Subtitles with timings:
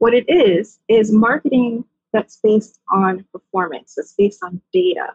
[0.00, 1.84] What it is, is marketing
[2.14, 5.08] that's based on performance, that's based on data.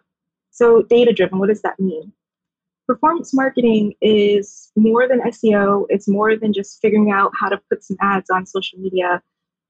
[0.52, 2.14] So, data driven, what does that mean?
[2.86, 7.84] Performance marketing is more than SEO, it's more than just figuring out how to put
[7.84, 9.24] some ads on social media.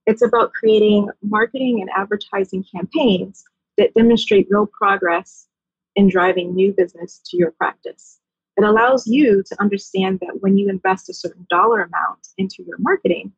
[0.05, 3.45] It's about creating marketing and advertising campaigns
[3.77, 5.47] that demonstrate real progress
[5.95, 8.19] in driving new business to your practice.
[8.57, 12.77] It allows you to understand that when you invest a certain dollar amount into your
[12.79, 13.31] marketing,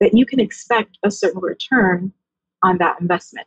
[0.00, 2.12] that you can expect a certain return
[2.62, 3.46] on that investment.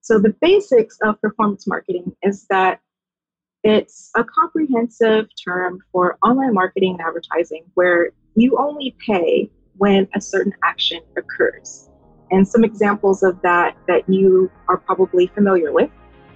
[0.00, 2.80] So the basics of performance marketing is that
[3.64, 10.20] it's a comprehensive term for online marketing and advertising where you only pay when a
[10.20, 11.90] certain action occurs.
[12.30, 15.90] And some examples of that that you are probably familiar with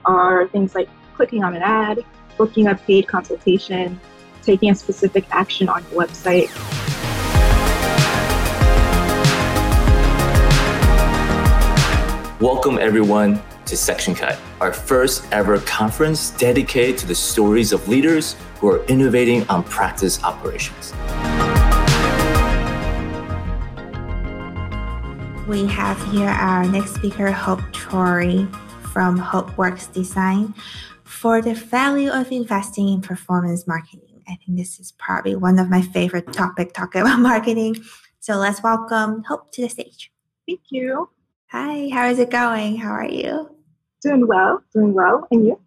[0.05, 2.05] are things like clicking on an ad,
[2.37, 4.01] booking a paid consultation,
[4.43, 6.82] taking a specific action on your website.
[12.43, 18.34] Welcome, everyone, to Section Cut, our first ever conference dedicated to the stories of leaders
[18.59, 20.91] who are innovating on practice operations.
[25.47, 28.53] We have here our next speaker, Hope Chori
[28.93, 30.53] from Hope Works Design
[31.05, 34.25] for the value of investing in performance marketing.
[34.27, 37.77] I think this is probably one of my favorite topic talking about marketing.
[38.19, 40.11] So let's welcome Hope to the stage.
[40.49, 41.09] Thank you.
[41.53, 42.77] Hi, how is it going?
[42.77, 43.55] How are you?
[44.00, 45.28] Doing well, doing well.
[45.31, 45.61] And you?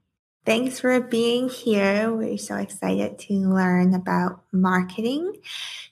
[0.44, 2.11] Thanks for being here.
[2.11, 5.33] We're so excited to learn about marketing.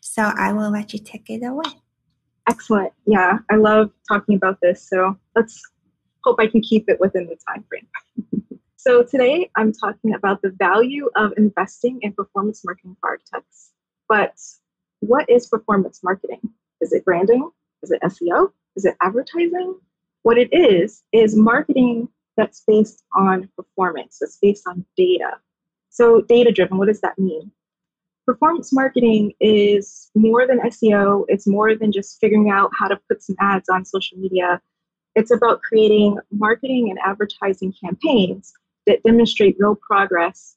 [0.01, 1.79] So I will let you take it away.
[2.49, 2.91] Excellent.
[3.05, 4.81] Yeah, I love talking about this.
[4.81, 5.61] So let's
[6.23, 7.87] hope I can keep it within the time frame.
[8.77, 13.69] so today I'm talking about the value of investing in performance marketing for architects.
[14.09, 14.33] But
[15.01, 16.41] what is performance marketing?
[16.81, 17.51] Is it branding?
[17.83, 18.53] Is it SEO?
[18.75, 19.75] Is it advertising?
[20.23, 22.07] What it is, is marketing
[22.37, 25.31] that's based on performance, that's based on data.
[25.89, 27.51] So, data driven, what does that mean?
[28.25, 31.25] performance marketing is more than SEO.
[31.27, 34.61] It's more than just figuring out how to put some ads on social media.
[35.15, 38.53] It's about creating marketing and advertising campaigns
[38.87, 40.55] that demonstrate real progress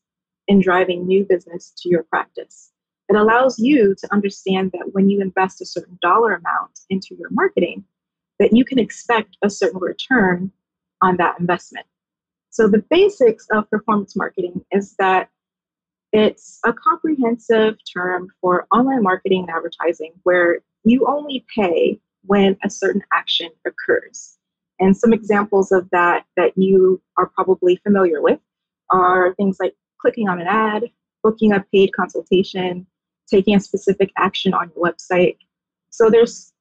[0.48, 2.70] in driving new business to your practice.
[3.08, 7.30] It allows you to understand that when you invest a certain dollar amount into your
[7.30, 7.84] marketing,
[8.38, 10.50] that you can expect a certain return
[11.02, 11.86] on that investment.
[12.50, 15.28] So the basics of performance marketing is that
[16.12, 22.70] it's a comprehensive term for online marketing and advertising where you only pay when a
[22.70, 24.38] certain action occurs.
[24.78, 28.40] And some examples of that that you are probably familiar with
[28.90, 30.84] are things like clicking on an ad,
[31.22, 32.86] booking a paid consultation,
[33.28, 35.36] taking a specific action on your website.
[35.90, 36.52] So there's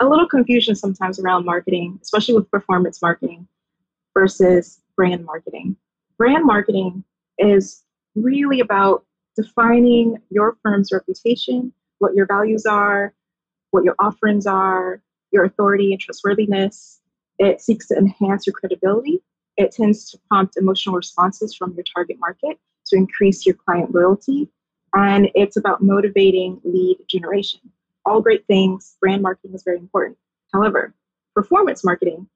[0.00, 3.46] a little confusion sometimes around marketing, especially with performance marketing
[4.14, 5.76] versus brand marketing.
[6.16, 7.04] Brand marketing
[7.38, 7.82] is
[8.14, 9.04] really about
[9.36, 13.14] defining your firm's reputation, what your values are,
[13.70, 15.00] what your offerings are,
[15.30, 17.00] your authority and trustworthiness.
[17.38, 19.22] It seeks to enhance your credibility.
[19.56, 24.48] It tends to prompt emotional responses from your target market to increase your client loyalty.
[24.94, 27.60] And it's about motivating lead generation.
[28.08, 28.96] All great things.
[29.00, 30.16] Brand marketing is very important.
[30.52, 30.94] However,
[31.34, 32.28] performance marketing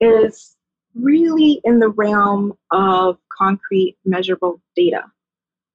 [0.00, 0.56] is
[0.94, 5.04] really in the realm of concrete, measurable data.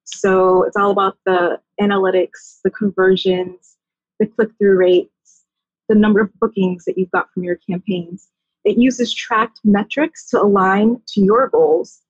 [0.04, 3.76] So it's all about the analytics, the conversions,
[4.18, 5.44] the click through rates,
[5.88, 8.28] the number of bookings that you've got from your campaigns.
[8.64, 12.00] It uses tracked metrics to align to your goals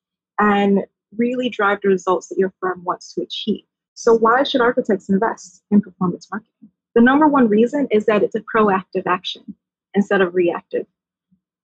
[0.41, 0.81] and
[1.17, 3.65] really drive the results that your firm wants to achieve.
[3.95, 6.71] So, why should architects invest in performance marketing?
[6.99, 9.55] The number one reason is that it's a proactive action
[9.95, 10.85] instead of reactive.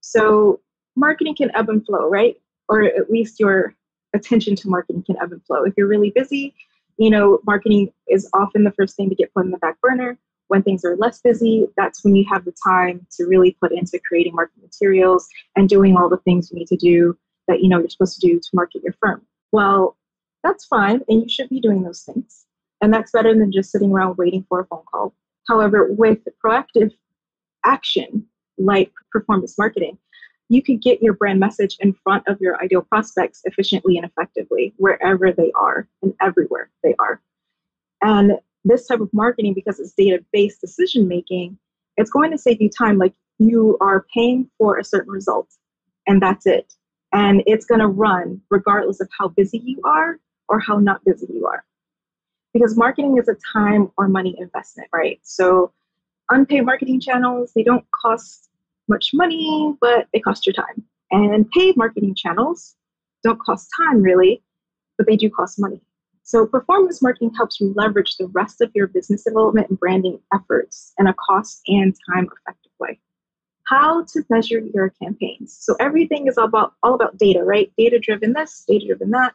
[0.00, 0.60] So,
[0.94, 2.40] marketing can ebb and flow, right?
[2.68, 3.74] Or at least your
[4.14, 5.64] attention to marketing can ebb and flow.
[5.64, 6.54] If you're really busy,
[6.98, 10.16] you know, marketing is often the first thing to get put in the back burner.
[10.46, 13.98] When things are less busy, that's when you have the time to really put into
[14.06, 15.26] creating marketing materials
[15.56, 18.25] and doing all the things you need to do that you know you're supposed to
[18.25, 19.26] do to market your firm.
[19.50, 19.96] Well,
[20.44, 22.46] that's fine, and you should be doing those things.
[22.80, 25.12] And that's better than just sitting around waiting for a phone call.
[25.49, 26.93] However, with proactive
[27.64, 28.26] action
[28.58, 29.99] like performance marketing,
[30.49, 34.75] you can get your brand message in front of your ideal prospects efficiently and effectively
[34.76, 37.20] wherever they are and everywhere they are.
[38.02, 38.32] And
[38.64, 41.58] this type of marketing, because it's data based decision making,
[41.97, 42.99] it's going to save you time.
[42.99, 45.49] Like you are paying for a certain result,
[46.06, 46.75] and that's it.
[47.12, 50.19] And it's going to run regardless of how busy you are
[50.49, 51.64] or how not busy you are.
[52.54, 55.20] Because marketing is a time or money investment, right?
[55.22, 55.72] So
[56.30, 58.48] unpaid marketing channels, they don't cost
[58.88, 60.84] much money, but they cost your time.
[61.10, 62.76] And paid marketing channels
[63.22, 64.42] don't cost time really,
[64.96, 65.80] but they do cost money.
[66.26, 70.94] So, performance marketing helps you leverage the rest of your business development and branding efforts
[70.98, 72.98] in a cost and time effective way.
[73.64, 75.54] How to measure your campaigns.
[75.60, 77.70] So, everything is all about, all about data, right?
[77.76, 79.34] Data driven this, data driven that.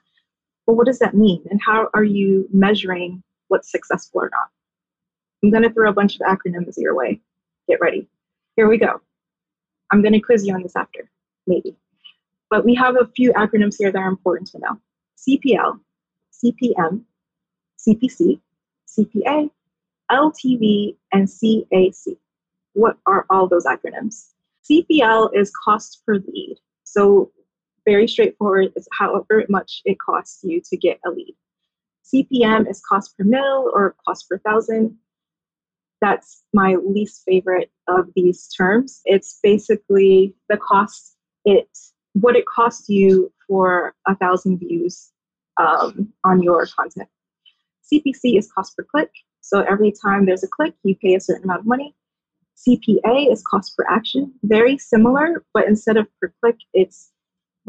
[0.70, 1.44] But what does that mean?
[1.50, 4.50] And how are you measuring what's successful or not?
[5.42, 7.22] I'm going to throw a bunch of acronyms your way.
[7.68, 8.08] Get ready.
[8.56, 9.02] Here we go.
[9.90, 11.10] I'm going to quiz you on this after,
[11.48, 11.76] maybe.
[12.52, 14.80] But we have a few acronyms here that are important to know
[15.28, 15.80] CPL,
[16.46, 17.02] CPM,
[17.80, 18.40] CPC,
[18.88, 19.50] CPA,
[20.12, 22.16] LTV, and CAC.
[22.74, 24.34] What are all those acronyms?
[24.70, 26.58] CPL is cost per lead.
[26.84, 27.32] So,
[27.90, 31.36] very straightforward, it's however much it costs you to get a lead.
[32.06, 34.96] CPM is cost per mil or cost per thousand.
[36.02, 39.02] That's my least favorite of these terms.
[39.06, 41.16] It's basically the cost
[41.46, 41.70] it
[42.14, 45.12] what it costs you for a thousand views
[45.58, 47.10] um, on your content.
[47.92, 49.12] CPC is cost per click.
[49.42, 51.96] So every time there's a click, you pay a certain amount of money.
[52.56, 54.34] CPA is cost per action.
[54.44, 57.12] Very similar, but instead of per click, it's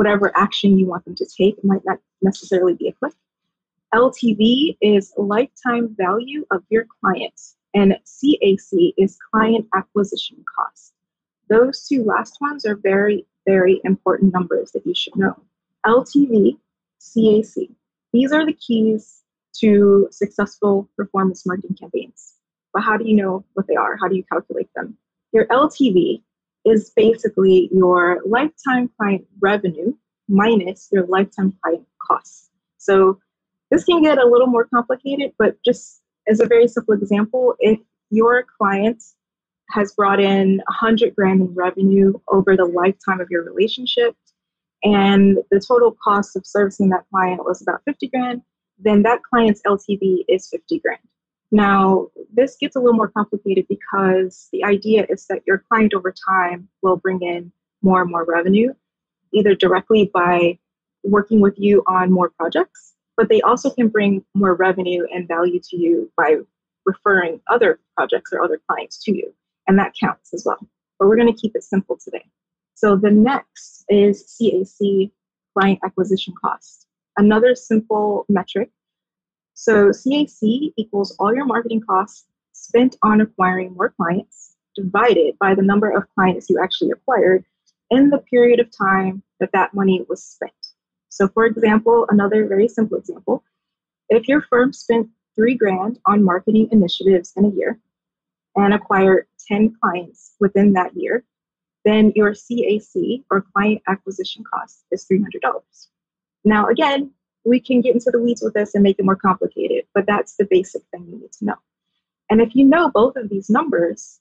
[0.00, 1.62] whatever action you want them to take.
[1.62, 3.12] Might not necessarily be a click.
[3.93, 10.94] LTV is lifetime value of your clients, and CAC is client acquisition cost.
[11.50, 15.37] Those two last ones are very very important numbers that you should know.
[15.85, 16.56] LTV,
[16.99, 17.69] CAC.
[18.14, 19.20] These are the keys
[19.61, 22.37] to successful performance marketing campaigns.
[22.73, 23.99] But how do you know what they are?
[24.00, 24.97] How do you calculate them?
[25.32, 26.23] Your LTV
[26.65, 29.93] is basically your lifetime client revenue
[30.29, 32.51] minus your lifetime client costs.
[32.79, 33.19] So
[33.71, 37.79] this can get a little more complicated, but just as a very simple example, if
[38.11, 39.03] your client
[39.71, 44.17] has brought in 100 grand in revenue over the lifetime of your relationship
[44.83, 48.43] and the total cost of servicing that client was about 50 grand
[48.79, 51.01] then that client's ltv is 50 grand
[51.50, 56.14] now this gets a little more complicated because the idea is that your client over
[56.29, 57.52] time will bring in
[57.82, 58.73] more and more revenue
[59.32, 60.58] either directly by
[61.05, 65.61] working with you on more projects but they also can bring more revenue and value
[65.62, 66.37] to you by
[66.87, 69.32] referring other projects or other clients to you
[69.70, 70.58] and that counts as well.
[70.99, 72.25] But we're going to keep it simple today.
[72.75, 75.11] So the next is CAC,
[75.56, 76.87] client acquisition cost.
[77.17, 78.70] Another simple metric.
[79.55, 85.62] So CAC equals all your marketing costs spent on acquiring more clients divided by the
[85.62, 87.44] number of clients you actually acquired
[87.91, 90.52] in the period of time that that money was spent.
[91.08, 93.43] So, for example, another very simple example
[94.08, 97.79] if your firm spent three grand on marketing initiatives in a year,
[98.56, 101.25] and acquire 10 clients within that year,
[101.85, 105.62] then your CAC or client acquisition cost is $300.
[106.44, 107.12] Now, again,
[107.45, 110.37] we can get into the weeds with this and make it more complicated, but that's
[110.37, 111.57] the basic thing you need to know.
[112.31, 114.21] And if you know both of these numbers,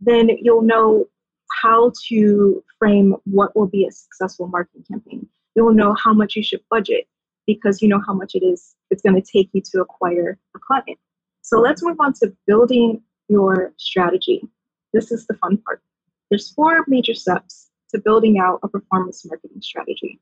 [0.00, 1.06] then you'll know
[1.62, 5.26] how to frame what will be a successful marketing campaign.
[5.54, 7.06] You'll know how much you should budget
[7.46, 10.58] because you know how much it is it's going to take you to acquire a
[10.58, 10.98] client.
[11.42, 14.42] So let's move on to building your strategy.
[14.92, 15.82] This is the fun part.
[16.28, 20.20] There's four major steps to building out a performance marketing strategy.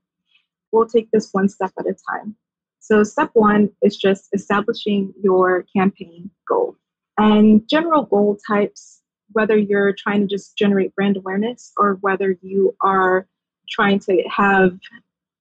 [0.70, 2.36] We'll take this one step at a time.
[2.80, 6.76] So, step one is just establishing your campaign goal.
[7.18, 12.74] And general goal types, whether you're trying to just generate brand awareness or whether you
[12.80, 13.26] are
[13.68, 14.78] trying to have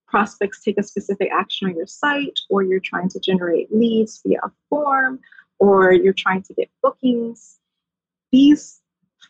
[0.07, 4.39] prospects take a specific action on your site, or you're trying to generate leads via
[4.43, 5.19] a form,
[5.59, 7.59] or you're trying to get bookings,
[8.31, 8.81] these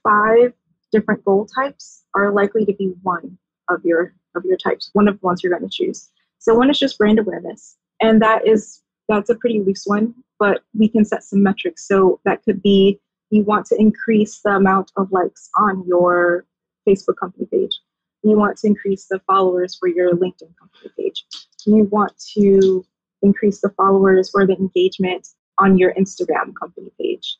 [0.04, 0.54] five
[0.92, 3.38] different goal types are likely to be one
[3.70, 6.10] of your of your types, one of the ones you're going to choose.
[6.38, 10.62] So one is just brand awareness, and that is that's a pretty loose one, but
[10.77, 11.88] we can set some metrics.
[11.88, 13.00] So that could be
[13.30, 16.46] you want to increase the amount of likes on your
[16.88, 17.80] Facebook company page.
[18.24, 21.25] You want to increase the followers for your LinkedIn company page.
[21.66, 22.86] You want to
[23.22, 25.27] increase the followers or the engagement
[25.60, 27.38] on your Instagram company page.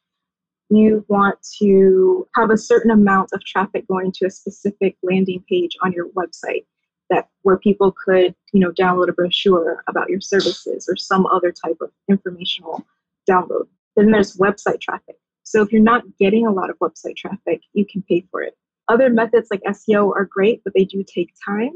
[0.70, 5.78] You want to have a certain amount of traffic going to a specific landing page
[5.82, 6.66] on your website
[7.10, 11.52] that where people could, you know, download a brochure about your services or some other
[11.52, 12.86] type of informational
[13.30, 13.68] download.
[13.96, 15.16] Then there's website traffic.
[15.44, 18.56] So if you're not getting a lot of website traffic, you can pay for it.
[18.90, 21.72] Other methods like SEO are great, but they do take time.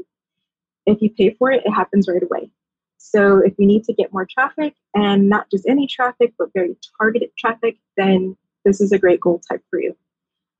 [0.86, 2.50] If you pay for it, it happens right away.
[2.98, 6.76] So if you need to get more traffic and not just any traffic, but very
[6.98, 9.96] targeted traffic, then this is a great goal type for you.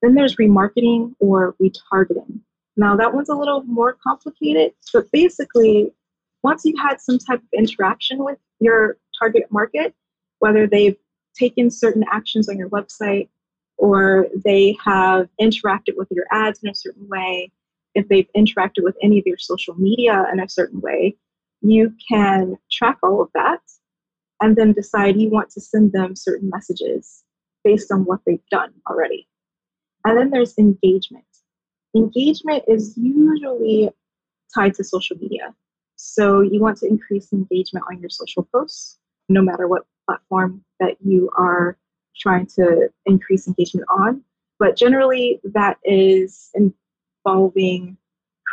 [0.03, 2.41] Then there's remarketing or retargeting.
[2.77, 5.93] Now, that one's a little more complicated, but basically,
[6.43, 9.95] once you've had some type of interaction with your target market,
[10.39, 10.97] whether they've
[11.39, 13.29] taken certain actions on your website
[13.77, 17.53] or they have interacted with your ads in a certain way,
[17.95, 21.17] if they've interacted with any of your social media in a certain way,
[21.61, 23.61] you can track all of that
[24.41, 27.23] and then decide you want to send them certain messages
[27.65, 29.29] based on what they've done already.
[30.05, 31.25] And then there's engagement.
[31.95, 33.91] Engagement is usually
[34.55, 35.55] tied to social media.
[35.97, 40.97] So you want to increase engagement on your social posts, no matter what platform that
[41.05, 41.77] you are
[42.17, 44.23] trying to increase engagement on.
[44.59, 47.97] But generally, that is involving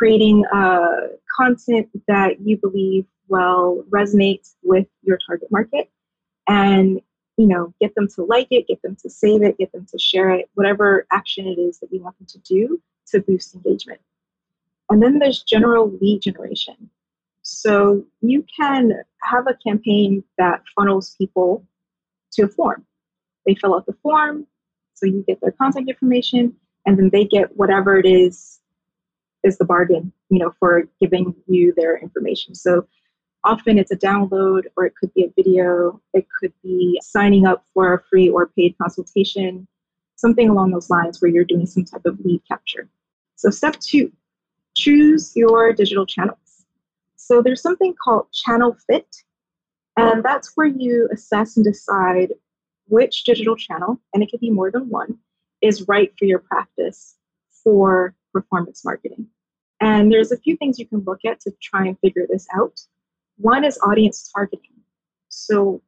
[0.00, 5.90] creating uh, content that you believe will resonate with your target market
[6.48, 7.00] and
[7.36, 9.98] you know get them to like it get them to save it get them to
[9.98, 14.00] share it whatever action it is that you want them to do to boost engagement
[14.88, 16.90] and then there's general lead generation
[17.42, 21.64] so you can have a campaign that funnels people
[22.32, 22.84] to a form
[23.46, 24.46] they fill out the form
[24.94, 26.54] so you get their contact information
[26.86, 28.60] and then they get whatever it is
[29.42, 32.54] is the bargain, you know, for giving you their information.
[32.54, 32.86] So
[33.44, 37.64] often it's a download or it could be a video, it could be signing up
[37.72, 39.66] for a free or paid consultation,
[40.16, 42.88] something along those lines where you're doing some type of lead capture.
[43.40, 44.12] So step two,
[44.76, 46.66] choose your digital channels.
[47.16, 49.16] So there's something called channel fit,
[49.96, 52.34] and that's where you assess and decide
[52.88, 55.16] which digital channel, and it could be more than one,
[55.62, 57.16] is right for your practice
[57.64, 59.26] for performance marketing.
[59.80, 62.78] And there's a few things you can look at to try and figure this out.
[63.38, 64.82] One is audience targeting.
[65.30, 65.80] So,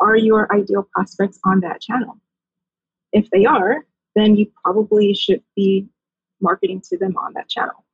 [0.00, 2.16] are your ideal prospects on that channel?
[3.12, 3.84] If they are,
[4.16, 5.86] then you probably should be
[6.40, 7.84] marketing to them on that channel.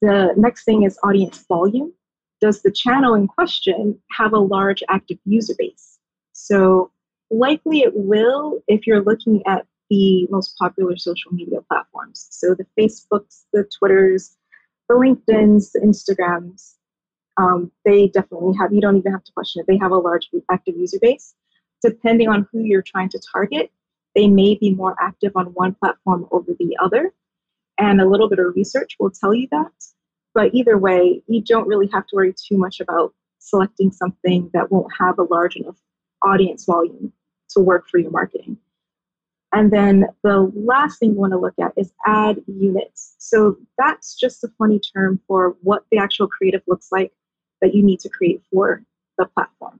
[0.00, 1.92] The next thing is audience volume.
[2.40, 5.98] Does the channel in question have a large active user base?
[6.32, 6.90] So,
[7.30, 12.26] likely it will if you're looking at the most popular social media platforms.
[12.30, 14.36] So the Facebooks, the Twitters,
[14.88, 16.74] the LinkedIn's, the Instagrams,
[17.36, 20.28] um, they definitely have, you don't even have to question it, they have a large
[20.50, 21.34] active user base.
[21.82, 23.70] Depending on who you're trying to target,
[24.14, 27.12] they may be more active on one platform over the other.
[27.78, 29.72] And a little bit of research will tell you that.
[30.34, 34.70] But either way, you don't really have to worry too much about selecting something that
[34.70, 35.76] won't have a large enough
[36.22, 37.12] audience volume
[37.50, 38.56] to work for your marketing.
[39.52, 43.14] And then the last thing you want to look at is ad units.
[43.18, 47.12] So that's just a funny term for what the actual creative looks like
[47.60, 48.82] that you need to create for
[49.16, 49.78] the platform.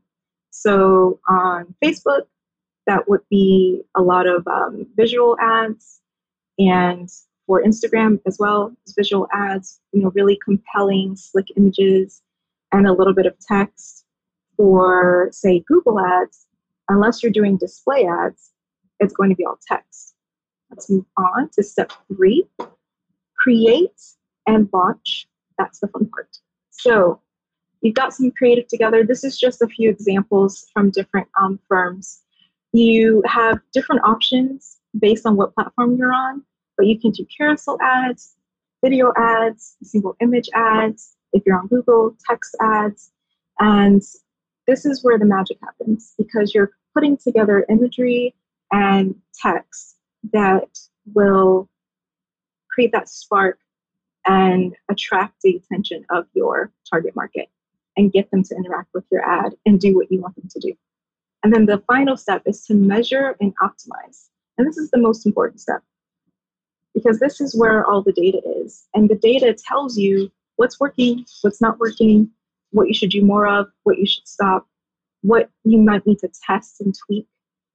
[0.51, 2.27] So on Facebook,
[2.87, 6.01] that would be a lot of um, visual ads,
[6.59, 7.09] and
[7.47, 12.23] for Instagram as well, as visual ads, you know, really compelling, slick images,
[12.73, 14.05] and a little bit of text.
[14.57, 16.47] For say Google Ads,
[16.89, 18.51] unless you're doing display ads,
[19.01, 20.15] it's going to be all text.
[20.71, 22.47] Let's move on to step three
[23.45, 24.01] create
[24.47, 25.27] and launch.
[25.59, 26.39] That's the fun part.
[26.71, 27.21] So
[27.83, 29.05] you've got some creative together.
[29.05, 32.23] This is just a few examples from different um, firms.
[32.73, 36.43] You have different options based on what platform you're on,
[36.77, 38.37] but you can do carousel ads,
[38.83, 43.13] video ads, single image ads, if you're on Google, text ads.
[43.61, 44.03] And
[44.67, 48.35] this is where the magic happens because you're putting together imagery
[48.73, 49.97] and text
[50.33, 50.79] that
[51.15, 51.69] will
[52.71, 53.59] create that spark
[54.27, 57.49] and attract the attention of your target market
[57.97, 60.61] and get them to interact with your ad and do what you want them to
[60.61, 60.73] do.
[61.43, 64.29] And then the final step is to measure and optimize.
[64.57, 65.83] And this is the most important step
[66.95, 68.87] because this is where all the data is.
[68.95, 72.31] And the data tells you what's working, what's not working,
[72.71, 74.67] what you should do more of, what you should stop,
[75.23, 77.27] what you might need to test and tweak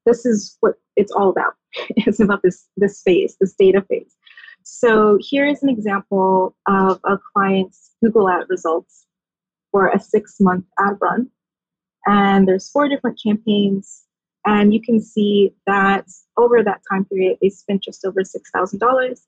[0.09, 1.53] this is what it's all about.
[1.89, 4.15] it's about this this phase, this data phase.
[4.63, 9.05] So here is an example of a client's Google ad results
[9.71, 11.29] for a six month ad run.
[12.05, 14.03] And there's four different campaigns.
[14.49, 19.21] And you can see that over that time period, they spent just over $6,000.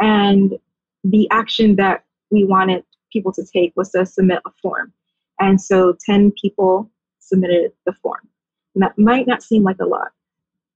[0.00, 0.58] And
[1.02, 4.92] the action that we wanted people to take was to submit a form.
[5.38, 6.90] And so 10 people
[7.20, 8.28] submitted the form.
[8.74, 10.08] And that might not seem like a lot,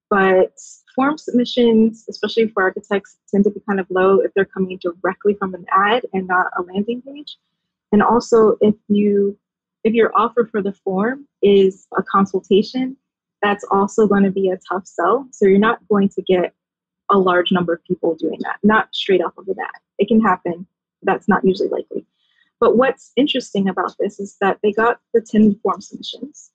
[0.09, 0.59] but
[0.97, 5.35] form submissions, especially for architects, tend to be kind of low if they're coming directly
[5.35, 7.37] from an ad and not a landing page.
[7.93, 9.39] And also, if you
[9.85, 12.97] if your offer for the form is a consultation,
[13.45, 15.29] that's also going to be a tough sell.
[15.31, 16.55] So you're not going to get
[17.11, 19.83] a large number of people doing that, not straight off of the bat.
[19.99, 20.67] It can happen.
[21.03, 22.07] That's not usually likely.
[22.61, 26.51] But what's interesting about this is that they got the 10 form submissions.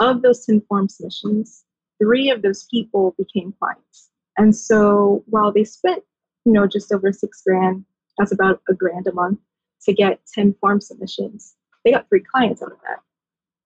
[0.00, 1.64] Of those 10 form submissions,
[2.02, 4.08] three of those people became clients.
[4.38, 6.02] And so while they spent,
[6.46, 7.84] you know, just over six grand,
[8.18, 9.38] that's about a grand a month
[9.82, 11.54] to get 10 form submissions,
[11.84, 13.00] they got three clients out of that.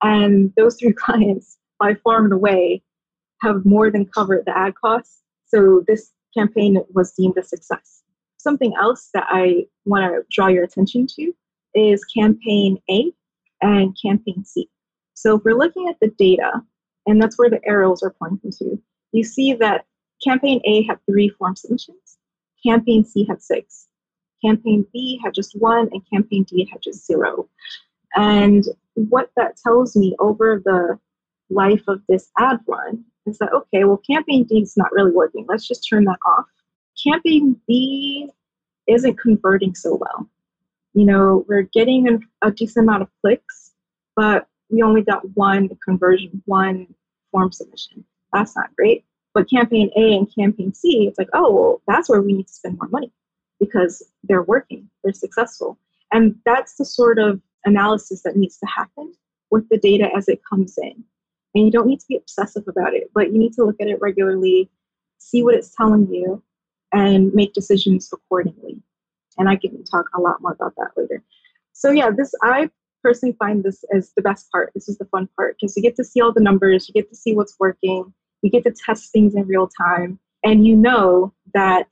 [0.03, 2.83] And those three clients, by far and away,
[3.43, 5.23] have more than covered the ad costs.
[5.47, 8.03] So this campaign was deemed a success.
[8.37, 11.33] Something else that I want to draw your attention to
[11.75, 13.13] is campaign A
[13.61, 14.69] and campaign C.
[15.15, 16.63] So if we're looking at the data,
[17.07, 18.81] and that's where the arrows are pointing to,
[19.13, 19.87] you see that
[20.23, 22.19] campaign A had three form submissions,
[22.65, 23.87] campaign C had six,
[24.45, 27.49] campaign B had just one, and campaign D had just zero.
[28.15, 30.99] And what that tells me over the
[31.51, 35.47] life of this ad run is that, okay, well, campaign D is not really working.
[35.49, 36.47] Let's just turn that off.
[37.03, 38.31] Campaign B
[38.87, 40.29] isn't converting so well.
[40.95, 43.73] You know, we're getting a decent amount of clicks,
[44.17, 46.87] but we only got one conversion, one
[47.31, 48.05] form submission.
[48.33, 49.05] That's not great.
[49.35, 52.53] But campaign A and campaign C, it's like, oh, well, that's where we need to
[52.53, 53.13] spend more money
[53.61, 55.79] because they're working, they're successful.
[56.13, 59.13] And that's the sort of analysis that needs to happen
[59.51, 61.05] with the data as it comes in.
[61.55, 63.89] And you don't need to be obsessive about it, but you need to look at
[63.89, 64.71] it regularly,
[65.19, 66.43] see what it's telling you,
[66.93, 68.83] and make decisions accordingly.
[69.39, 71.23] And I can talk a lot more about that later.
[71.73, 72.71] So yeah, this I
[73.03, 74.73] personally find this as the best part.
[74.75, 77.09] This is the fun part because you get to see all the numbers, you get
[77.11, 78.13] to see what's working,
[78.43, 81.89] you get to test things in real time, and you know that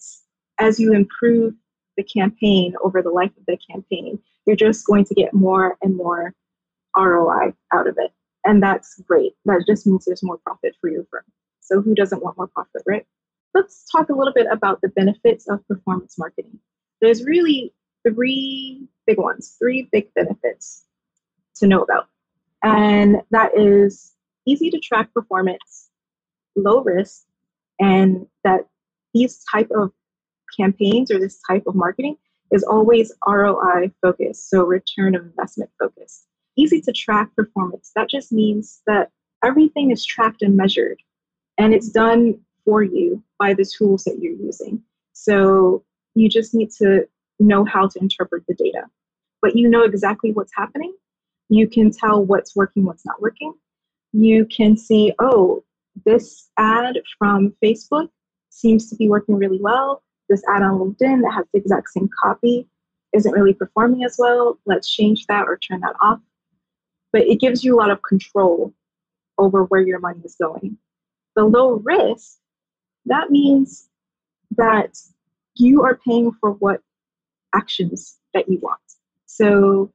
[0.59, 1.55] as you improve
[1.97, 5.97] the campaign over the life of the campaign, you're just going to get more and
[5.97, 6.35] more
[6.97, 8.13] ROI out of it.
[8.47, 9.33] And that's great.
[9.45, 11.25] That just means there's more profit for your firm.
[11.61, 13.05] So who doesn't want more profit, right?
[13.55, 16.59] Let's talk a little bit about the benefits of performance marketing.
[17.01, 17.75] There's really
[18.07, 20.85] three big ones, three big benefits
[21.57, 22.09] to know about.
[22.63, 24.13] And that is
[24.47, 25.91] easy to track performance,
[26.55, 27.25] low risk,
[27.81, 28.67] and that
[29.13, 29.91] these type of
[30.57, 32.17] campaigns or this type of marketing
[32.53, 36.27] is always ROI focused, so return of investment focused.
[36.57, 37.93] Easy to track performance.
[37.95, 39.11] That just means that
[39.45, 41.01] everything is tracked and measured
[41.59, 44.83] and it's done for you by the tools that you're using.
[45.13, 47.07] So you just need to
[47.39, 48.85] know how to interpret the data.
[49.43, 50.95] But you know exactly what's happening.
[51.49, 53.55] You can tell what's working, what's not working.
[54.13, 55.63] You can see, oh,
[56.05, 58.09] this ad from Facebook
[58.51, 62.09] seems to be working really well this ad on LinkedIn that has the exact same
[62.23, 62.67] copy
[63.13, 64.59] isn't really performing as well.
[64.67, 66.21] Let's change that or turn that off.
[67.17, 68.75] But it gives you a lot of control
[69.39, 70.77] over where your money is going.
[71.35, 72.37] The low risk,
[73.07, 73.89] that means
[74.59, 74.99] that
[75.55, 76.83] you are paying for what
[77.55, 78.83] actions that you want.
[79.25, 79.91] So,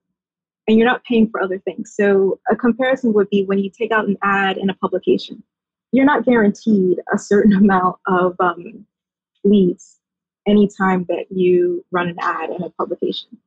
[0.68, 1.94] and you're not paying for other things.
[1.96, 5.44] So, a comparison would be when you take out an ad in a publication,
[5.92, 8.84] you're not guaranteed a certain amount of um,
[9.44, 10.00] leads
[10.48, 13.38] anytime that you run an ad in a publication.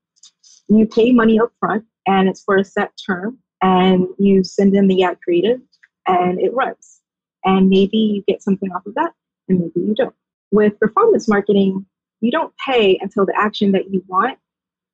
[0.68, 4.88] You pay money up front and it's for a set term and you send in
[4.88, 5.58] the ad creative
[6.06, 7.00] and it runs.
[7.44, 9.12] And maybe you get something off of that
[9.48, 10.14] and maybe you don't.
[10.52, 11.86] With performance marketing,
[12.20, 14.38] you don't pay until the action that you want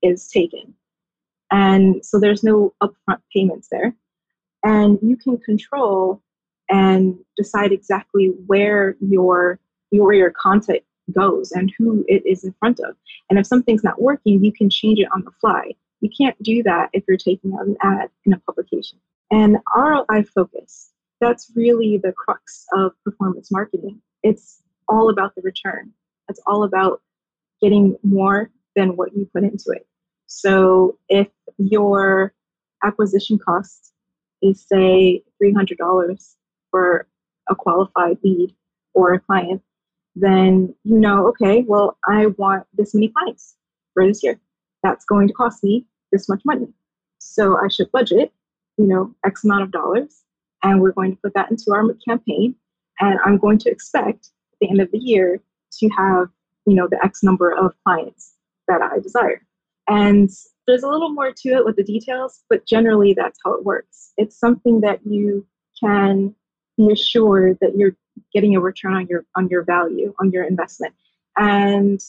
[0.03, 0.73] is taken.
[1.51, 3.93] And so there's no upfront payments there.
[4.65, 6.23] And you can control
[6.71, 9.59] and decide exactly where your
[9.91, 12.95] where your content goes and who it is in front of.
[13.29, 15.73] And if something's not working, you can change it on the fly.
[16.01, 18.99] You can't do that if you're taking out an ad in a publication.
[19.31, 24.01] And ROI focus, that's really the crux of performance marketing.
[24.23, 25.93] It's all about the return.
[26.29, 27.03] It's all about
[27.61, 29.87] getting more than what you put into it.
[30.27, 32.33] So if your
[32.83, 33.93] acquisition cost
[34.43, 36.35] is say $300
[36.71, 37.07] for
[37.49, 38.55] a qualified lead
[38.95, 39.63] or a client,
[40.17, 43.57] then you know, okay, well, I want this many clients
[43.93, 44.41] for this year.
[44.83, 46.69] That's going to cost me this much money.
[47.19, 48.33] So I should budget,
[48.77, 50.23] you know, X amount of dollars,
[50.63, 52.55] and we're going to put that into our campaign.
[52.99, 55.41] And I'm going to expect at the end of the year
[55.79, 56.29] to have,
[56.67, 58.35] you know, the X number of clients
[58.69, 59.43] that I desire.
[59.89, 60.31] And
[60.67, 64.13] there's a little more to it with the details, but generally that's how it works.
[64.17, 65.47] It's something that you
[65.83, 66.35] can
[66.77, 67.97] be assured that you're
[68.33, 70.95] getting a return on your on your value on your investment
[71.37, 72.01] and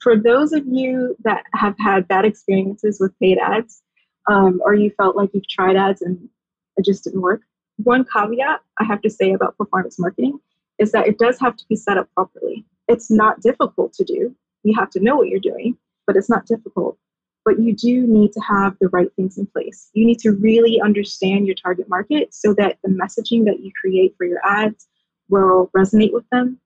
[0.00, 3.82] for those of you that have had bad experiences with paid ads
[4.28, 6.28] um, or you felt like you've tried ads and
[6.76, 7.42] it just didn't work
[7.76, 10.38] one caveat i have to say about performance marketing
[10.80, 14.34] is that it does have to be set up properly It's not difficult to do.
[14.64, 16.98] You have to know what you're doing, but it's not difficult.
[17.44, 19.90] But you do need to have the right things in place.
[19.94, 24.14] You need to really understand your target market so that the messaging that you create
[24.16, 24.88] for your ads
[25.28, 26.58] will resonate with them.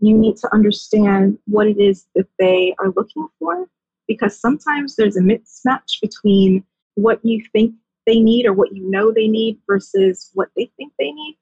[0.00, 3.68] You need to understand what it is that they are looking for
[4.08, 7.74] because sometimes there's a mismatch between what you think
[8.06, 11.38] they need or what you know they need versus what they think they need.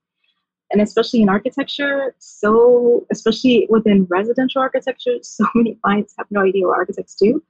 [0.70, 6.66] And especially in architecture, so especially within residential architecture, so many clients have no idea
[6.66, 7.42] what architects do.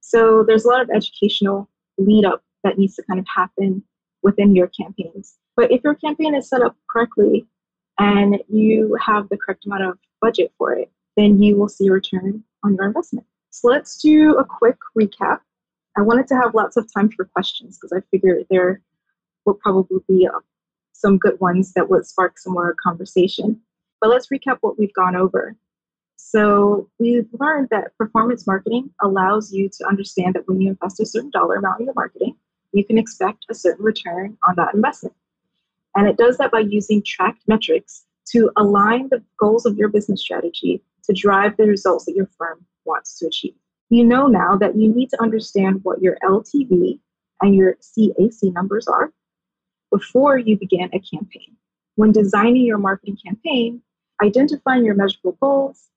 [0.00, 3.82] So there's a lot of educational lead up that needs to kind of happen
[4.22, 5.36] within your campaigns.
[5.56, 7.46] But if your campaign is set up correctly
[7.98, 11.92] and you have the correct amount of budget for it, then you will see a
[11.92, 13.26] return on your investment.
[13.50, 15.40] So let's do a quick recap.
[15.96, 18.82] I wanted to have lots of time for questions because I figured there
[19.44, 20.38] will probably be uh,
[20.92, 23.60] some good ones that would spark some more conversation.
[24.00, 25.56] But let's recap what we've gone over.
[26.16, 31.06] So we've learned that performance marketing allows you to understand that when you invest a
[31.06, 32.36] certain dollar amount in your marketing,
[32.72, 35.16] you can expect a certain return on that investment.
[35.96, 40.20] And it does that by using tracked metrics to align the goals of your business
[40.20, 43.54] strategy to drive the results that your firm wants to achieve.
[43.90, 47.00] You know now that you need to understand what your LTV
[47.40, 49.12] and your CAC numbers are
[49.90, 51.56] before you begin a campaign.
[51.94, 53.82] When designing your marketing campaign,
[54.22, 55.88] identifying your measurable goals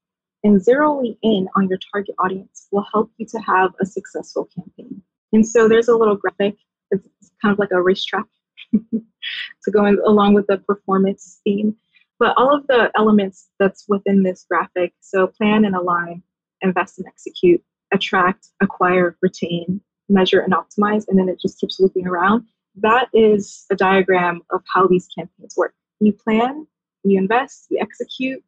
[0.44, 5.02] and zeroing in on your target audience will help you to have a successful campaign.
[5.34, 6.56] And so there's a little graphic,
[6.92, 8.26] it's kind of like a racetrack
[8.74, 11.76] to go in, along with the performance theme.
[12.22, 16.22] But all of the elements that's within this graphic, so plan and align,
[16.62, 22.06] invest and execute, attract, acquire, retain, measure, and optimize, and then it just keeps looping
[22.06, 22.46] around.
[22.76, 25.74] That is a diagram of how these campaigns work.
[26.00, 26.68] You plan,
[27.04, 28.44] you invest, you execute,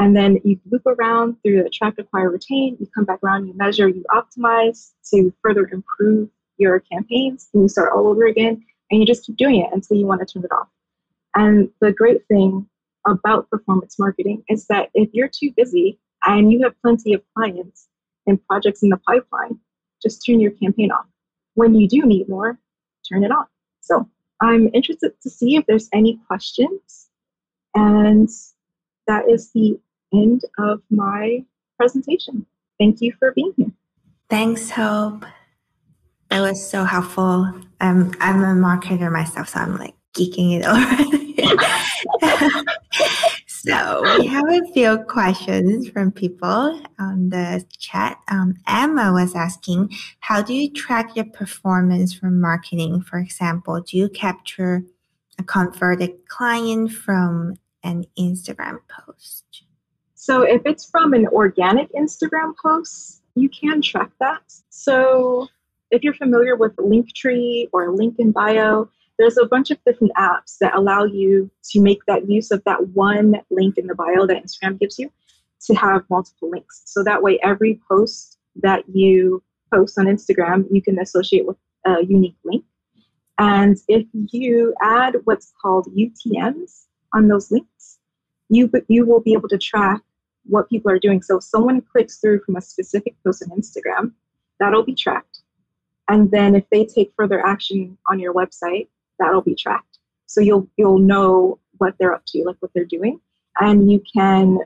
[0.00, 2.76] and then you loop around through the attract, acquire, retain.
[2.80, 7.68] You come back around, you measure, you optimize to further improve your campaigns, and you
[7.68, 10.42] start all over again, and you just keep doing it until you want to turn
[10.42, 10.66] it off.
[11.36, 12.66] And the great thing
[13.06, 17.88] about performance marketing is that if you're too busy and you have plenty of clients,
[18.26, 19.58] and projects in the pipeline,
[20.02, 21.06] just turn your campaign off.
[21.54, 22.58] When you do need more,
[23.08, 23.46] turn it on.
[23.80, 24.08] So
[24.40, 27.08] I'm interested to see if there's any questions.
[27.74, 28.28] And
[29.06, 29.78] that is the
[30.12, 31.44] end of my
[31.78, 32.46] presentation.
[32.78, 33.72] Thank you for being here.
[34.28, 35.24] Thanks, Hope.
[36.30, 37.52] That was so helpful.
[37.80, 40.64] Um, I'm a marketer myself, so I'm like geeking it
[41.12, 41.22] over.
[43.66, 48.16] So we have a few questions from people on the chat.
[48.28, 53.00] Um, Emma was asking, how do you track your performance from marketing?
[53.00, 54.84] For example, do you capture
[55.40, 59.64] a converted client from an Instagram post?
[60.14, 64.44] So if it's from an organic Instagram post, you can track that.
[64.70, 65.48] So
[65.90, 70.74] if you're familiar with Linktree or LinkedIn Bio, there's a bunch of different apps that
[70.74, 74.78] allow you to make that use of that one link in the bio that Instagram
[74.78, 75.10] gives you
[75.62, 76.82] to have multiple links.
[76.84, 82.04] So that way, every post that you post on Instagram, you can associate with a
[82.04, 82.64] unique link.
[83.38, 87.98] And if you add what's called UTMs on those links,
[88.48, 90.02] you, you will be able to track
[90.44, 91.22] what people are doing.
[91.22, 94.12] So if someone clicks through from a specific post on Instagram,
[94.60, 95.40] that'll be tracked.
[96.08, 99.98] And then if they take further action on your website, that'll be tracked.
[100.26, 103.20] So you'll you'll know what they're up to, like what they're doing,
[103.60, 104.58] and you can,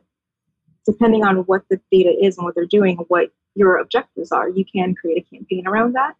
[0.86, 4.64] depending on what the data is and what they're doing, what your objectives are, you
[4.64, 6.14] can create a campaign around that.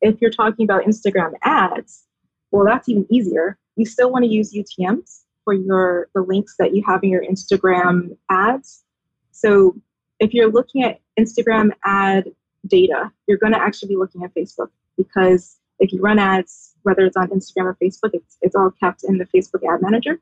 [0.00, 2.04] If you're talking about Instagram ads,
[2.50, 3.58] well, that's even easier.
[3.76, 7.24] You still want to use UTM's for your the links that you have in your
[7.24, 8.82] Instagram ads.
[9.30, 9.76] So
[10.18, 12.30] if you're looking at Instagram ad
[12.66, 17.04] data, you're going to actually be looking at Facebook because if you run ads, whether
[17.04, 20.20] it's on Instagram or Facebook, it's, it's all kept in the Facebook ad manager.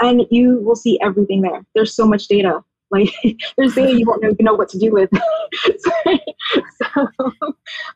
[0.00, 1.64] And you will see everything there.
[1.74, 2.62] There's so much data.
[2.92, 3.14] Like
[3.56, 5.10] there's data you won't even know what to do with.
[6.82, 7.06] so,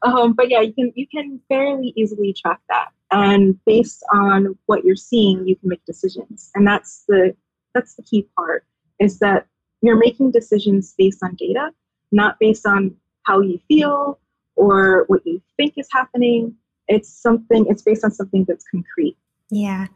[0.03, 2.91] um, but yeah, you can you can fairly easily track that.
[3.11, 6.53] And based on what you're seeing, you can make decisions.
[6.55, 7.35] And that's the
[7.75, 8.65] that's the key part
[9.01, 9.49] is that
[9.83, 11.71] you're making decisions based on data,
[12.13, 14.21] not based on how you feel
[14.57, 16.55] or what you think is happening,
[16.89, 19.17] it's something it's based on something that's concrete.
[19.51, 19.89] Yeah.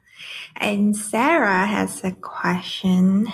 [0.57, 3.29] And sarah has a question.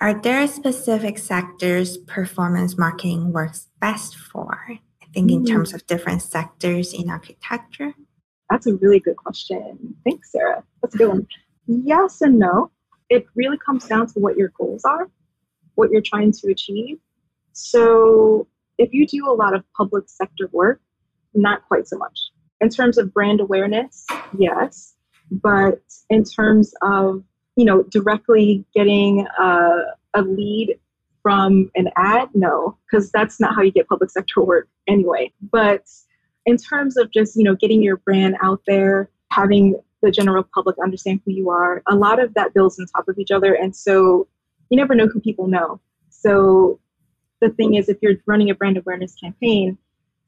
[0.00, 4.66] Are there specific sectors performance marketing works best for?
[4.70, 5.46] I think in hmm.
[5.46, 7.94] terms of different sectors in architecture.
[8.50, 9.96] That's a really good question.
[10.04, 10.62] Thanks sarah.
[10.82, 11.26] That's a good one.
[11.66, 12.70] Yes and no.
[13.10, 15.08] It really comes down to what your goals are
[15.78, 16.98] what you're trying to achieve.
[17.52, 18.48] So
[18.78, 20.80] if you do a lot of public sector work,
[21.34, 22.18] not quite so much.
[22.60, 24.04] In terms of brand awareness,
[24.36, 24.94] yes,
[25.30, 27.22] but in terms of
[27.56, 29.70] you know directly getting a,
[30.14, 30.78] a lead
[31.22, 35.32] from an ad, no, because that's not how you get public sector work anyway.
[35.52, 35.84] But
[36.46, 40.76] in terms of just you know getting your brand out there, having the general public
[40.82, 43.74] understand who you are, a lot of that builds on top of each other, and
[43.74, 44.26] so
[44.70, 45.80] you never know who people know.
[46.10, 46.80] So
[47.40, 49.78] the thing is, if you're running a brand awareness campaign,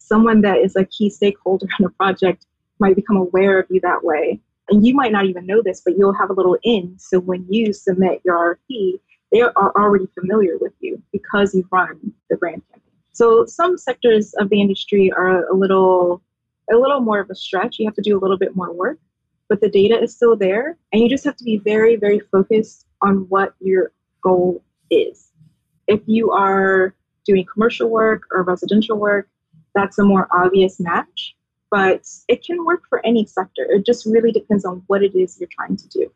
[0.01, 2.47] someone that is a key stakeholder in a project
[2.81, 4.41] might become aware of you that way.
[4.69, 6.97] And you might not even know this, but you'll have a little in.
[6.99, 12.13] So when you submit your RFP, they are already familiar with you because you've run
[12.29, 12.83] the brand campaign.
[13.13, 16.23] So some sectors of the industry are a little
[16.73, 17.79] a little more of a stretch.
[17.79, 18.99] You have to do a little bit more work,
[19.49, 20.77] but the data is still there.
[20.93, 23.91] And you just have to be very, very focused on what your
[24.23, 25.31] goal is.
[25.89, 29.29] If you are doing commercial work or residential work,
[29.75, 31.35] that's a more obvious match.
[31.71, 33.65] But it can work for any sector.
[33.69, 36.11] It just really depends on what it is you're trying to do.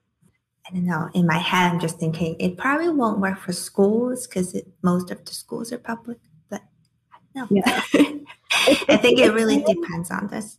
[0.67, 1.11] I don't know.
[1.15, 5.25] In my head, I'm just thinking it probably won't work for schools because most of
[5.25, 6.19] the schools are public.
[6.49, 6.63] But
[7.35, 7.63] no, yeah.
[7.93, 10.59] I think it, really depends on this.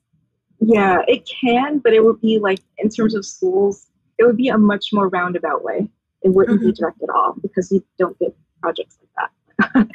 [0.59, 4.49] Yeah, it can, but it would be like in terms of schools, it would be
[4.49, 5.89] a much more roundabout way.
[6.21, 6.69] It wouldn't mm-hmm.
[6.69, 9.31] be direct at all because you don't get projects like that.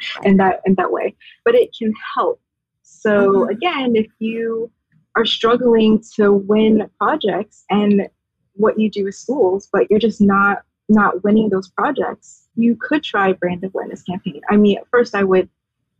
[0.23, 1.15] in that in that way.
[1.45, 2.41] But it can help.
[2.91, 3.49] So mm-hmm.
[3.49, 4.69] again, if you
[5.15, 8.07] are struggling to win projects and
[8.53, 13.01] what you do with schools, but you're just not not winning those projects, you could
[13.01, 14.41] try brand awareness campaign.
[14.49, 15.49] I mean, at first I would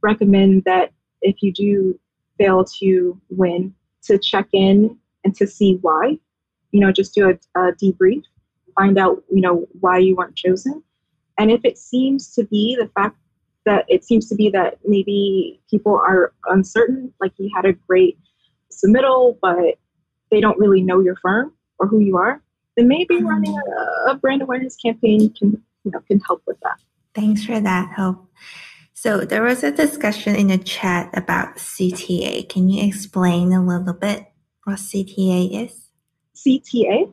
[0.02, 2.00] recommend that if you do
[2.38, 3.74] fail to win,
[4.04, 6.20] to check in and to see why.
[6.72, 8.24] You know, just do a, a debrief,
[8.78, 10.84] find out, you know, why you weren't chosen.
[11.38, 13.18] And if it seems to be the fact
[13.66, 18.18] that it seems to be that maybe people are uncertain, like you had a great
[18.72, 19.78] submittal, but
[20.32, 22.42] they don't really know your firm or who you are,
[22.78, 23.28] then maybe mm-hmm.
[23.28, 26.80] running a, a brand awareness campaign can you know can help with that.
[27.14, 28.28] Thanks for that help.
[28.94, 32.48] So there was a discussion in the chat about CTA.
[32.48, 34.28] Can you explain a little bit
[34.64, 35.88] what CTA is?
[36.36, 37.12] CTA,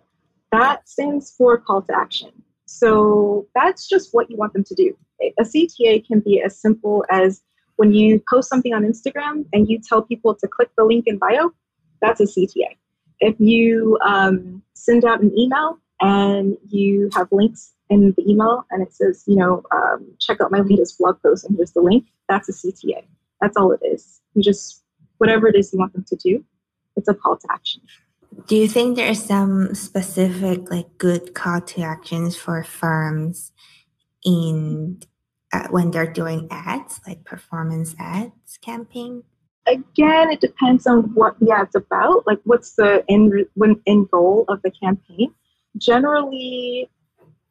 [0.52, 2.30] that stands for call to action.
[2.66, 4.96] So that's just what you want them to do.
[5.20, 7.42] A CTA can be as simple as
[7.76, 11.18] when you post something on Instagram and you tell people to click the link in
[11.18, 11.52] bio,
[12.00, 12.76] that's a CTA.
[13.20, 18.82] If you um, send out an email and you have links in the email and
[18.82, 22.06] it says, you know, um, check out my latest blog post and here's the link,
[22.28, 23.04] that's a CTA.
[23.40, 24.20] That's all it is.
[24.34, 24.82] You just,
[25.18, 26.44] whatever it is you want them to do,
[26.96, 27.82] it's a call to action.
[28.46, 33.52] Do you think there are some specific, like, good call to actions for firms
[34.24, 35.00] in
[35.52, 39.22] uh, when they're doing ads, like performance ads campaign?
[39.66, 42.26] Again, it depends on what the ad's about.
[42.26, 43.32] Like, what's the end,
[43.86, 45.34] end goal of the campaign?
[45.76, 46.90] Generally,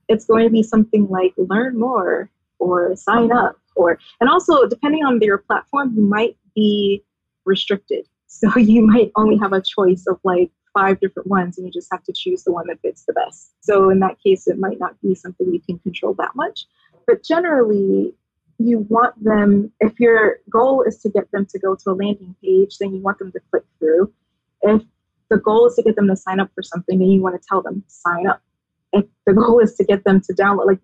[0.08, 5.04] it's going to be something like learn more or sign up or and also depending
[5.04, 7.04] on your platform you might be
[7.46, 11.72] restricted so you might only have a choice of like five different ones and you
[11.72, 13.52] just have to choose the one that fits the best.
[13.62, 16.66] So in that case, it might not be something you can control that much.
[17.08, 18.14] But generally,
[18.60, 22.36] you want them, if your goal is to get them to go to a landing
[22.44, 24.14] page, then you want them to click through.
[24.62, 24.84] If
[25.30, 27.48] the goal is to get them to sign up for something, then you want to
[27.48, 28.42] tell them sign up.
[28.94, 30.80] If the goal is to get them to download, like,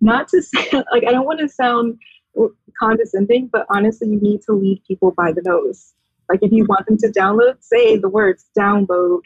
[0.00, 1.98] not to say, like, I don't want to sound
[2.80, 5.92] condescending, but honestly, you need to lead people by the nose.
[6.28, 9.22] Like if you want them to download, say the words download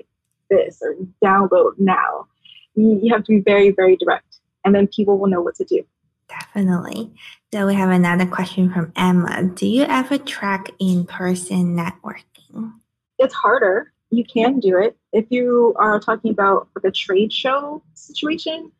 [0.51, 2.27] this or download now.
[2.75, 5.83] You have to be very, very direct, and then people will know what to do.
[6.29, 7.13] Definitely.
[7.53, 9.45] So we have another question from Emma.
[9.45, 12.73] Do you ever track in-person networking?
[13.19, 13.93] It's harder.
[14.11, 14.97] You can do it.
[15.13, 18.71] If you are talking about like a trade show situation,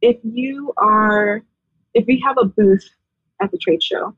[0.00, 1.42] if you are
[1.94, 2.88] if you have a booth
[3.40, 4.14] at the trade show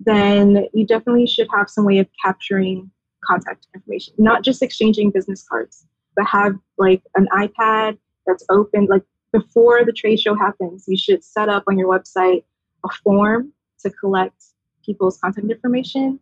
[0.00, 2.90] then you definitely should have some way of capturing
[3.24, 5.86] contact information, not just exchanging business cards,
[6.16, 8.86] but have like an iPad that's open.
[8.86, 12.44] Like before the trade show happens, you should set up on your website
[12.84, 14.42] a form to collect
[14.84, 16.18] people's contact information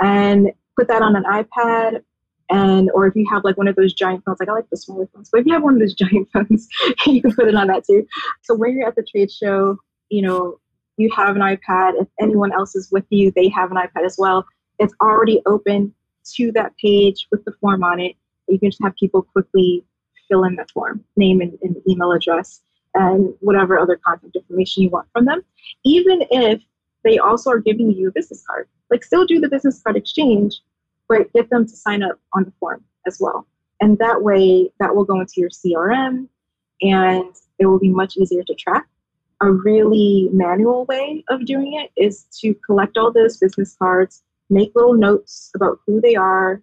[0.00, 2.02] and put that on an iPad.
[2.52, 4.76] And or if you have like one of those giant phones, like I like the
[4.76, 6.68] smaller phones, but if you have one of those giant phones,
[7.06, 8.06] you can put it on that too.
[8.42, 9.76] So when you're at the trade show,
[10.08, 10.58] you know,
[11.00, 12.00] you have an iPad.
[12.00, 14.46] If anyone else is with you, they have an iPad as well.
[14.78, 15.94] It's already open
[16.36, 18.14] to that page with the form on it.
[18.48, 19.84] You can just have people quickly
[20.28, 22.62] fill in the form, name and, and email address.
[22.94, 25.42] and whatever other contact information you want from them,
[25.84, 26.60] even if
[27.04, 28.68] they also are giving you a business card.
[28.90, 30.60] Like, still do the business card exchange,
[31.08, 33.46] but get them to sign up on the form as well.
[33.80, 36.28] And that way, that will go into your CRM
[36.82, 38.86] and it will be much easier to track.
[39.42, 44.72] A really manual way of doing it is to collect all those business cards, make
[44.74, 46.62] little notes about who they are,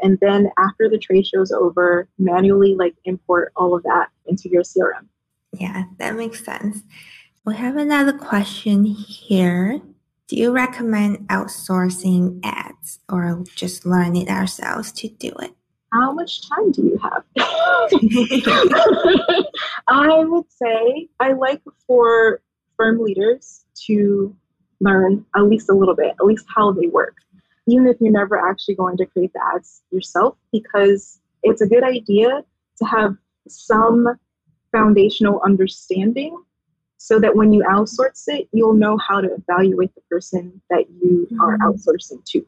[0.00, 4.48] and then after the trade show is over, manually like import all of that into
[4.48, 5.06] your CRM.
[5.52, 6.82] Yeah, that makes sense.
[7.44, 9.80] We have another question here.
[10.28, 15.52] Do you recommend outsourcing ads or just learn it ourselves to do it?
[15.92, 17.24] How much time do you have?
[19.88, 22.40] I would say I like for
[22.76, 24.34] firm leaders to
[24.80, 27.16] learn at least a little bit, at least how they work
[27.66, 31.84] even if you're never actually going to create the ads yourself, because it's a good
[31.84, 32.42] idea
[32.78, 33.16] to have
[33.48, 34.06] some
[34.72, 36.36] foundational understanding
[36.96, 41.26] so that when you outsource it, you'll know how to evaluate the person that you
[41.30, 41.40] mm-hmm.
[41.40, 42.44] are outsourcing to.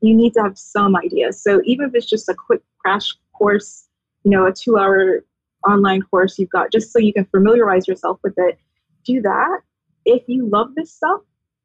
[0.00, 1.32] You need to have some idea.
[1.32, 3.88] So even if it's just a quick crash course,
[4.24, 5.24] you know, a two hour
[5.68, 8.58] online course you've got just so you can familiarize yourself with it,
[9.04, 9.60] do that.
[10.04, 11.20] If you love this stuff,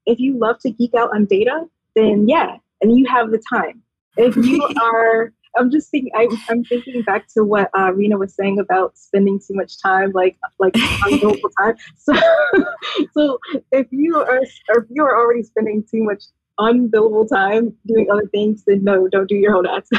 [0.06, 1.66] if you love to geek out on data,
[1.96, 3.82] then yeah, and you have the time.
[4.18, 8.34] If you are, I'm just thinking, I, am thinking back to what uh, Rena was
[8.34, 10.74] saying about spending too much time, like like
[11.60, 11.76] time.
[11.98, 12.14] So,
[13.14, 13.40] so
[13.72, 16.24] if you are, if you are already spending too much
[16.60, 19.90] unbillable time doing other things, then no, don't do your own ads.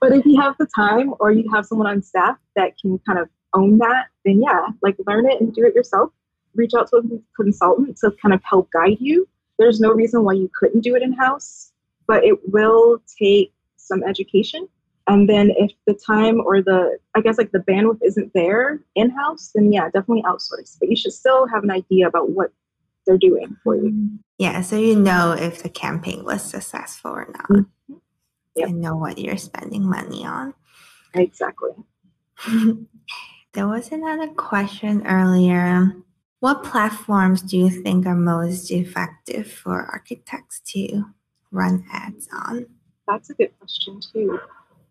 [0.00, 3.18] but if you have the time or you have someone on staff that can kind
[3.18, 6.10] of own that, then yeah, like learn it and do it yourself.
[6.54, 7.02] Reach out to a
[7.42, 11.02] consultant to kind of help guide you there's no reason why you couldn't do it
[11.02, 11.72] in house,
[12.06, 14.68] but it will take some education.
[15.08, 19.10] And then if the time or the, I guess like the bandwidth isn't there in
[19.10, 20.76] house, then yeah, definitely outsource.
[20.78, 22.52] But you should still have an idea about what
[23.06, 24.18] they're doing for you.
[24.38, 27.48] Yeah, so you know if the campaign was successful or not.
[27.48, 27.94] Mm-hmm.
[28.56, 28.68] Yep.
[28.68, 30.54] And know what you're spending money on.
[31.14, 31.70] Exactly.
[33.52, 35.94] there was another question earlier
[36.40, 41.04] what platforms do you think are most effective for architects to
[41.50, 42.66] run ads on?
[43.08, 44.38] That's a good question, too.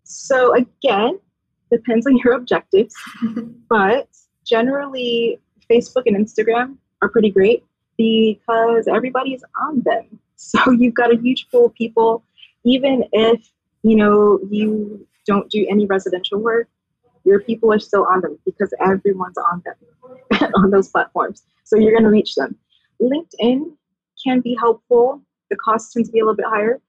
[0.02, 1.20] So, again,
[1.70, 2.94] depends on your objectives,
[3.70, 4.08] but
[4.44, 7.64] generally, Facebook and Instagram are pretty great
[7.96, 10.20] because everybody's on them.
[10.38, 12.22] So, you've got a huge pool of people,
[12.62, 13.50] even if
[13.82, 16.68] you know you don't do any residential work,
[17.24, 21.42] your people are still on them because everyone's on them on those platforms.
[21.64, 22.56] So you're going to reach them.
[23.02, 23.72] LinkedIn
[24.24, 25.20] can be helpful.
[25.50, 26.80] The cost tends to be a little bit higher,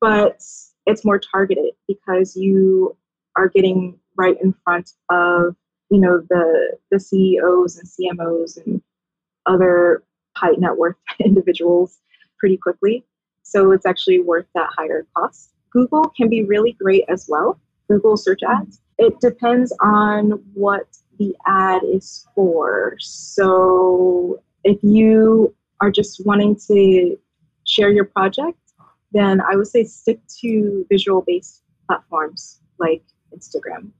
[0.00, 0.42] but
[0.86, 2.96] it's more targeted because you
[3.36, 5.56] are getting right in front of
[5.90, 8.80] you know the the CEOs and CMOs and
[9.46, 10.04] other
[10.40, 11.98] high net worth individuals
[12.38, 13.04] pretty quickly.
[13.42, 15.50] So it's actually worth that higher cost.
[15.72, 17.60] Google can be really great as well.
[17.88, 20.86] Google search ads it depends on what
[21.18, 22.96] the ad is for.
[23.00, 27.18] So if you are just wanting to
[27.66, 28.58] share your project,
[29.12, 33.02] then I would say stick to visual based platforms like
[33.34, 33.90] Instagram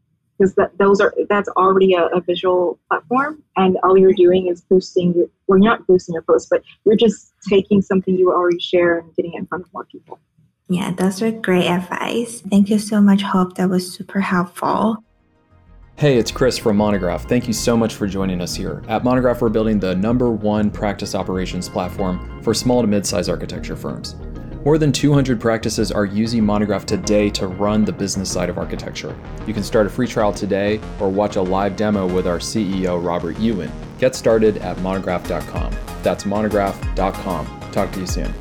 [0.41, 4.63] because that those are that's already a, a, visual platform and all you're doing is
[4.63, 8.59] boosting your well you're not boosting your post but you're just taking something you already
[8.59, 10.19] share and getting it in front of more people
[10.71, 12.43] yeah, those are great advice.
[12.49, 13.57] Thank you so much, Hope.
[13.57, 15.03] That was super helpful.
[15.97, 17.29] Hey, it's Chris from Monograph.
[17.29, 18.85] Thank you so much for joining us here.
[18.87, 23.29] At Monograph, we're building the number one practice operations platform for small to mid sized
[23.29, 24.15] architecture firms.
[24.65, 29.17] More than 200 practices are using Monograph today to run the business side of architecture.
[29.47, 33.03] You can start a free trial today or watch a live demo with our CEO,
[33.03, 33.73] Robert Yuen.
[33.99, 35.75] Get started at monograph.com.
[36.03, 37.71] That's monograph.com.
[37.73, 38.35] Talk to you soon.